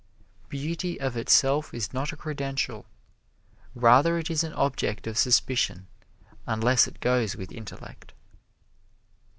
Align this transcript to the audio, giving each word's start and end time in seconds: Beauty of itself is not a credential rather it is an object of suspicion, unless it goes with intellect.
Beauty 0.49 0.99
of 0.99 1.15
itself 1.15 1.75
is 1.75 1.93
not 1.93 2.11
a 2.11 2.15
credential 2.17 2.87
rather 3.75 4.17
it 4.17 4.31
is 4.31 4.43
an 4.43 4.51
object 4.53 5.05
of 5.05 5.15
suspicion, 5.15 5.85
unless 6.47 6.87
it 6.87 7.01
goes 7.01 7.35
with 7.35 7.51
intellect. 7.51 8.13